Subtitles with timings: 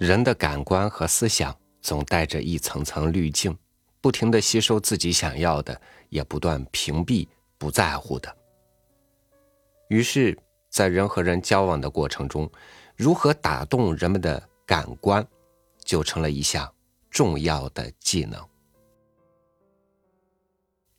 [0.00, 3.54] 人的感官和思想总带着一层层滤镜，
[4.00, 8.34] 不停的吸收自己想要的，也不断屏蔽不在乎的。
[9.88, 10.38] 于是，
[10.70, 12.50] 在人和人交往的过程中，
[12.96, 15.22] 如何打动人们的感官，
[15.84, 16.72] 就成了一项
[17.10, 18.42] 重要的技能。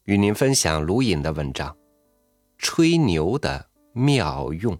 [0.03, 1.73] 与您分享卢隐的文章
[2.59, 4.75] 《吹牛的妙用》。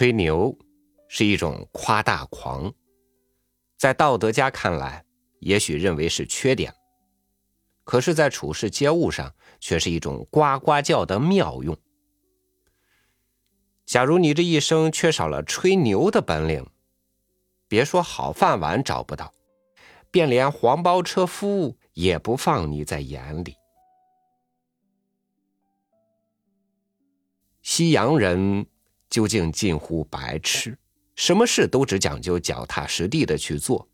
[0.00, 0.56] 吹牛
[1.08, 2.72] 是一种夸大狂，
[3.76, 5.04] 在道德家看来，
[5.40, 6.72] 也许认为是缺点，
[7.84, 11.76] 可是，在处事接物上，却是一种呱呱叫的妙用。
[13.84, 16.66] 假如你这一生缺少了吹牛的本领，
[17.68, 19.30] 别说好饭碗找不到，
[20.10, 23.54] 便连黄包车夫也不放你在眼里。
[27.60, 28.66] 西洋人
[29.10, 30.78] 究竟近乎白痴，
[31.16, 33.86] 什么事都只讲究脚踏实地的去做，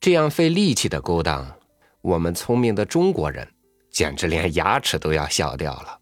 [0.00, 1.58] 这样费力气的勾当，
[2.00, 3.46] 我们聪明的中国人
[3.90, 6.00] 简直连牙齿都要笑掉了。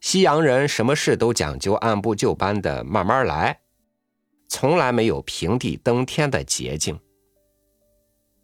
[0.00, 3.58] 西洋人什么事都讲究按部就班的慢慢来，
[4.46, 6.98] 从来没有平地登天的捷径。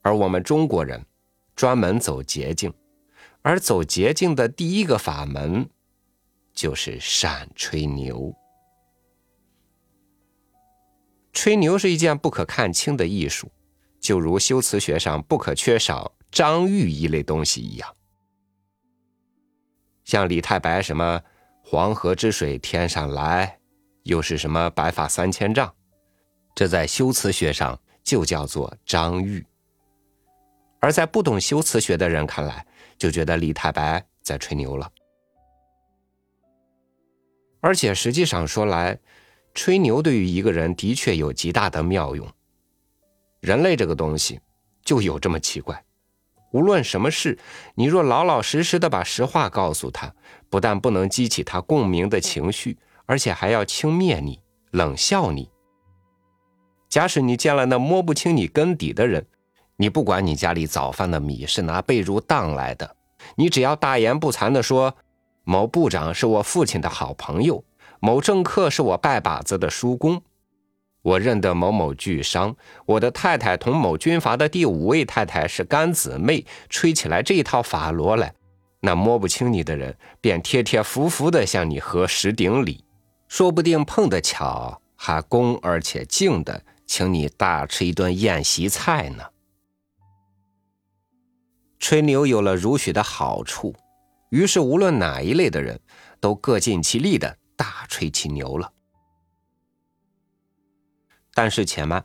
[0.03, 1.07] 而我们中国人
[1.55, 2.75] 专门走捷径，
[3.43, 5.71] 而走捷径的第一个法门
[6.55, 8.35] 就是善吹牛。
[11.33, 13.51] 吹牛是一件不可看轻的艺术，
[14.01, 17.97] 就如修辞学上不可缺少张玉一类东西一样，
[20.05, 21.21] 像李太白什么。
[21.67, 23.59] 黄河之水天上来，
[24.03, 25.75] 又是什么白发三千丈？
[26.55, 29.45] 这在修辞学上就叫做张玉。
[30.79, 32.67] 而在不懂修辞学的人看来，
[32.99, 34.93] 就觉得李太白在吹牛了。
[37.65, 38.99] 而且实际上说来，
[39.55, 42.31] 吹牛对于一个人的确有极大的妙用。
[43.41, 44.39] 人类这个东西
[44.85, 45.83] 就有这么奇怪。
[46.53, 47.39] 无论什么事，
[47.75, 50.15] 你若老老实实的把实话告诉他，
[50.51, 52.77] 不但不能激起他共鸣的情绪，
[53.07, 54.39] 而且还要轻蔑你、
[54.73, 55.49] 冷笑你。
[56.91, 59.27] 假使你见了那摸不清你根底的人，
[59.77, 62.95] 你不管你家里早饭的米是拿被褥当来的，
[63.37, 64.95] 你只要大言不惭的说
[65.45, 67.63] ：“某部长是我父亲的好朋友，
[68.01, 70.23] 某政客是我拜把子的叔公。”
[71.05, 72.57] 我认得某某巨商，
[72.87, 78.33] 我的太太同某军阀的第五位太太是干姊妹，吹起来这套法罗来，
[78.81, 82.83] 那摸不清你的人便贴贴服服的向你合十顶礼，
[83.29, 89.25] 说不定碰得巧还恭而且敬的请你大吃一顿宴席菜呢。
[91.79, 93.75] 吹牛有了如许的好处，
[94.35, 95.81] 于是无论哪一类的人
[96.19, 98.73] 都各尽其力的大吹起牛了。
[101.33, 102.05] 但是且慢，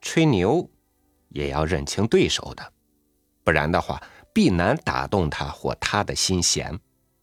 [0.00, 0.70] 吹牛
[1.30, 2.72] 也要认清对手的，
[3.42, 4.00] 不然的话
[4.32, 6.78] 必难打动他或他的心弦，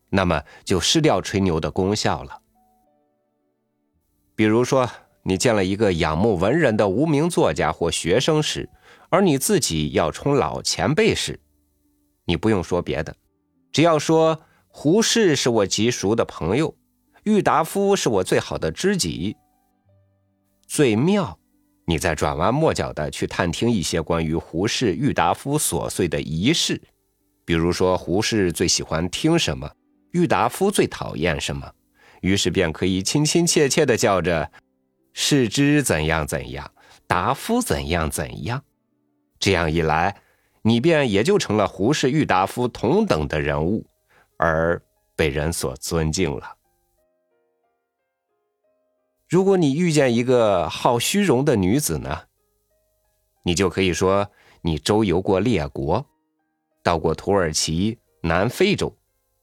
[0.09, 2.41] 那么就失掉吹牛的功效了。
[4.35, 4.89] 比如说，
[5.23, 8.69] 你见了一个仰慕文人的无名作家或学生时，
[9.07, 11.39] 而你自己要冲老前辈时，
[12.25, 13.15] 你不用说别的，
[13.77, 16.75] 只要说胡适是我极熟的朋友，
[17.25, 19.37] 郁达夫是我最好的知己。
[20.65, 21.37] 最妙，
[21.85, 26.81] 你再转弯抹角的去探听一些关于胡适、郁达夫琐碎的仪式，
[27.45, 29.71] 比如说胡适最喜欢听什么，
[30.09, 31.71] 郁达夫最讨厌什么，
[32.21, 34.51] 于是便可以亲亲切切的叫着
[35.13, 36.71] “世之怎样怎样，
[37.05, 38.63] 达夫怎样怎样”。
[39.37, 40.19] 这样一来，
[40.67, 43.85] 你便也就成了胡适、郁达夫同等的人物，
[44.35, 44.81] 而
[45.15, 46.57] 被人所尊敬了。
[49.29, 52.23] 如果你遇见一个好虚荣的女子呢，
[53.43, 54.29] 你就可以说
[54.61, 56.05] 你周游过列国，
[56.83, 58.93] 到过土耳其、南非洲，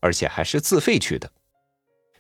[0.00, 1.32] 而且还是自费去的。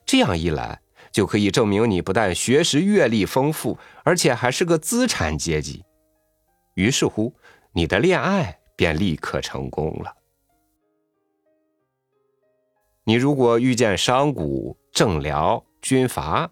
[0.06, 0.80] 这样一来，
[1.12, 5.84] 就可以证明你不但学识阅历丰富，而且还是个资产阶级。
[6.74, 7.34] 于是乎，
[7.74, 10.14] 你的恋爱便立刻成功了。
[13.04, 16.50] 你如果遇见商贾、政僚、军阀，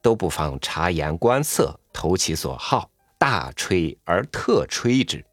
[0.00, 5.24] 都不妨察言观色，投其所好，大吹而特吹之。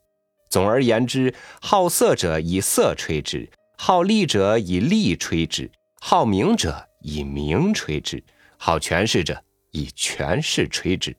[0.50, 5.70] 总而言之，好色者以色吹之，好利者以利吹之，
[6.02, 8.24] 好名者以名吹之，
[8.58, 9.40] 好权势者
[9.72, 11.16] 以权势吹之。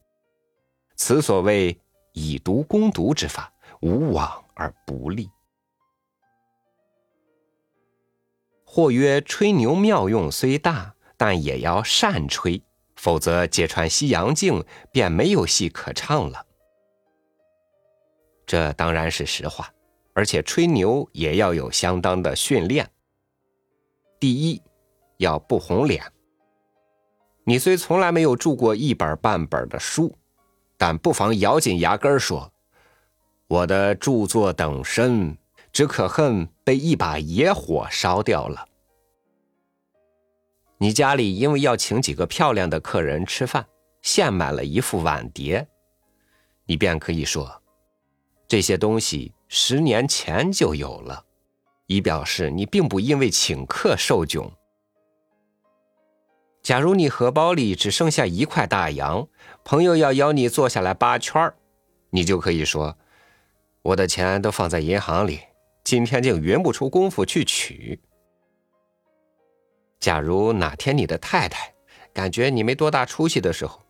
[0.96, 1.78] 此所谓
[2.12, 5.28] 以毒攻毒之法，无往而不利。
[8.64, 12.62] 或曰：“吹牛妙用虽大，但也要善吹，
[12.96, 16.44] 否则揭穿西洋镜，便没有戏可唱了。”
[18.46, 19.72] 这当然是实话，
[20.12, 22.90] 而且吹牛也要有相当的训练。
[24.20, 24.62] 第一，
[25.16, 26.04] 要不红脸。
[27.44, 30.14] 你虽从来没有著过一本半本的书，
[30.76, 32.52] 但不妨咬紧牙根说
[33.48, 35.36] ：“我的著作等身。”
[35.70, 38.66] 只可恨被一把野火烧掉了。
[40.78, 43.64] 你家里因为要请几个漂亮的客人吃饭，
[44.02, 45.68] 现买了一副碗碟，
[46.64, 47.62] 你便可以说
[48.48, 51.22] ：“这些东西十年前就有了，
[51.86, 54.50] 以表示你并不因为请客受窘。”
[56.62, 59.28] 假如你荷包里只剩下一块大洋，
[59.64, 61.52] 朋友要邀你坐下来八圈
[62.10, 62.98] 你就可以说
[63.88, 65.40] ：“我的钱都放在银行里。”
[65.84, 67.98] 今天竟匀不出功夫去取。
[69.98, 71.72] 假如哪天你的太太
[72.12, 73.80] 感觉你没多大出息的时候，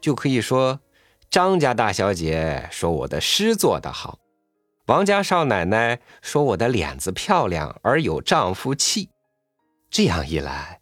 [0.00, 0.80] 就可以说
[1.30, 4.18] ：“张家大小姐说我的诗做得好，
[4.86, 9.10] 王家少奶奶说我的脸子漂亮而有丈夫气。”
[9.88, 10.80] 这样一来，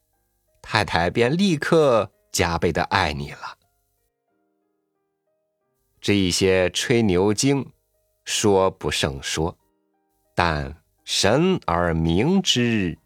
[0.63, 3.59] 太太便立刻加倍的爱你了。
[6.01, 7.71] 这一些吹牛经，
[8.29, 9.57] 说不胜说。
[10.35, 12.97] 但神而明之，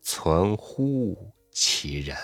[0.00, 1.14] 存乎
[1.50, 2.16] 其人。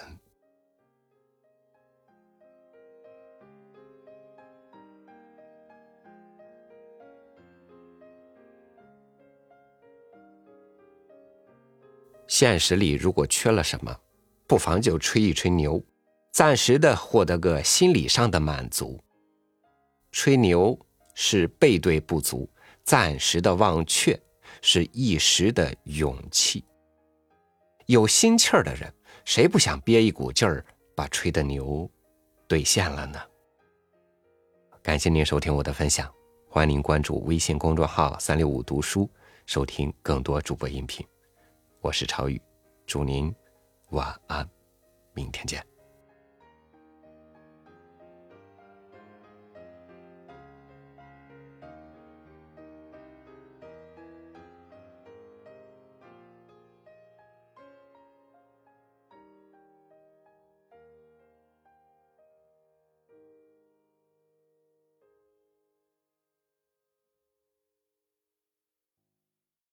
[12.27, 13.95] 现实里如果缺了什么，
[14.47, 15.85] 不妨就吹一吹牛，
[16.33, 18.99] 暂时的获得个心理上的满足。
[20.11, 20.79] 吹牛
[21.20, 22.49] 是背对不足，
[22.85, 24.17] 暂时的忘却。
[24.61, 26.65] 是一时的勇气。
[27.87, 28.93] 有心气儿的人，
[29.25, 30.65] 谁不想憋一股劲儿
[30.97, 31.88] 把吹的牛
[32.49, 33.20] 兑现了呢？
[34.82, 36.12] 感谢您收听我的分享，
[36.49, 39.09] 欢迎您关注微信公众号“三六五读书”，
[39.47, 41.06] 收听更多主播音频。
[41.81, 42.41] 我是超宇，
[42.85, 43.32] 祝您
[43.91, 44.49] 晚安。
[45.14, 45.64] 明天见